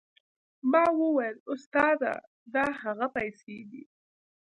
[0.71, 2.13] ما وويل استاده
[2.53, 3.83] دا هغه پيسې دي.